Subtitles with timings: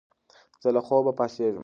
[0.61, 1.59] زه له خوبه پاڅېږم.